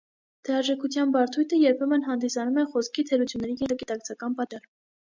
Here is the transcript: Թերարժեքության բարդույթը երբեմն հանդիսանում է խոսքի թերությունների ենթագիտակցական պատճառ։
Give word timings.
Թերարժեքության 0.47 1.13
բարդույթը 1.17 1.59
երբեմն 1.65 2.09
հանդիսանում 2.09 2.59
է 2.63 2.67
խոսքի 2.73 3.07
թերությունների 3.13 3.57
ենթագիտակցական 3.63 4.41
պատճառ։ 4.43 4.69